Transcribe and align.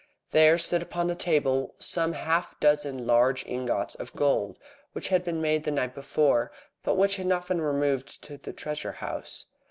There 0.31 0.57
stood 0.57 0.81
upon 0.81 1.05
the 1.05 1.13
glass 1.13 1.25
table 1.25 1.75
some 1.77 2.13
half 2.13 2.59
dozen 2.59 3.05
large 3.05 3.45
ingots 3.45 3.93
of 3.93 4.15
gold, 4.15 4.57
which 4.93 5.09
had 5.09 5.23
been 5.23 5.43
made 5.43 5.63
the 5.63 5.69
night 5.69 5.93
before, 5.93 6.51
but 6.81 6.95
which 6.97 7.17
had 7.17 7.27
not 7.27 7.47
been 7.47 7.61
removed 7.61 8.23
to 8.23 8.39
the 8.39 8.51
treasure 8.51 8.93
house. 8.93 9.45